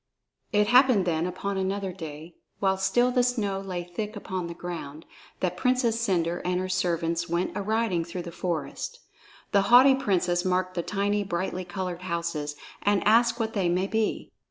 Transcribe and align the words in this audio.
It 0.51 0.65
happened 0.65 1.05
then 1.05 1.27
upon 1.27 1.57
another 1.57 1.93
day, 1.93 2.33
while 2.57 2.75
still 2.75 3.11
the 3.11 3.21
snow 3.21 3.59
lay 3.61 3.83
thick 3.83 4.15
upon 4.15 4.47
the 4.47 4.55
ground, 4.55 5.05
that 5.41 5.55
Princess 5.55 6.01
Cendre 6.01 6.41
and 6.43 6.59
her 6.59 6.67
servants 6.69 7.29
went 7.29 7.55
a 7.55 7.61
riding 7.61 8.03
through 8.03 8.23
this 8.23 8.33
forest. 8.33 8.99
The 9.51 9.61
haughty 9.69 9.93
princess 9.93 10.43
marked 10.43 10.73
the 10.73 10.81
tiny 10.81 11.23
brightly 11.23 11.65
colored 11.65 12.01
houses, 12.01 12.55
and 12.81 13.03
asked 13.07 13.39
what 13.39 13.53
they 13.53 13.69
might 13.69 13.91
be. 13.91 14.31